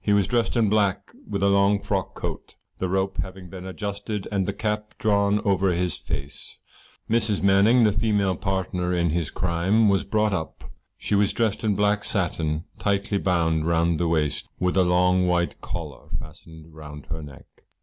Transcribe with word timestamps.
He 0.00 0.14
was 0.14 0.26
dressed 0.26 0.56
in 0.56 0.64
deep 0.64 0.70
black, 0.70 1.12
with 1.28 1.42
a 1.42 1.50
long 1.50 1.78
frock 1.80 2.14
coat. 2.14 2.56
The 2.78 2.88
rope 2.88 3.18
having 3.18 3.50
been 3.50 3.66
adjusted 3.66 4.26
and 4.32 4.48
the 4.48 4.54
cap 4.54 4.94
drawn 4.96 5.38
over 5.44 5.70
his 5.74 5.98
face, 5.98 6.60
Mrs. 7.10 7.42
Manning, 7.42 7.82
the 7.84 7.92
female 7.92 8.36
partner 8.36 8.94
in 8.94 9.10
his 9.10 9.30
crime 9.30 9.90
was 9.90 10.02
brought 10.02 10.32
up. 10.32 10.64
She 10.96 11.14
was 11.14 11.34
dressed 11.34 11.62
in 11.62 11.74
black 11.76 12.04
satin, 12.04 12.64
tightly 12.78 13.18
bound 13.18 13.66
round 13.66 14.00
the 14.00 14.08
waist, 14.08 14.48
with 14.58 14.78
a 14.78 14.82
long 14.82 15.26
white 15.26 15.60
collar 15.60 16.08
fastened 16.20 16.72
round 16.74 17.08
her 17.10 17.22
neck. 17.22 17.44